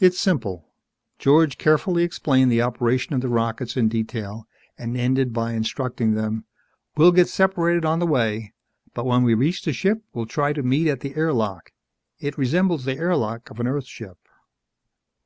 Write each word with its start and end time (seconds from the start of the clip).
"It's 0.00 0.18
simple." 0.18 0.66
George 1.18 1.58
carefully 1.58 2.02
explained 2.02 2.50
the 2.50 2.62
operation 2.62 3.12
of 3.12 3.20
the 3.20 3.28
rockets 3.28 3.76
in 3.76 3.90
detail 3.90 4.48
and 4.78 4.96
ended 4.96 5.34
by 5.34 5.52
instructing 5.52 6.14
them, 6.14 6.46
"We'll 6.96 7.12
get 7.12 7.28
separated 7.28 7.84
on 7.84 7.98
the 7.98 8.06
way. 8.06 8.54
But 8.94 9.04
when 9.04 9.24
we 9.24 9.34
reach 9.34 9.66
the 9.66 9.74
ship, 9.74 10.02
we'll 10.14 10.24
try 10.24 10.54
to 10.54 10.62
meet 10.62 10.88
at 10.88 11.00
the 11.00 11.14
air 11.16 11.34
lock. 11.34 11.72
It 12.18 12.38
resembles 12.38 12.86
the 12.86 12.96
air 12.96 13.14
lock 13.14 13.50
of 13.50 13.60
an 13.60 13.66
Earth 13.66 13.84
ship." 13.84 14.16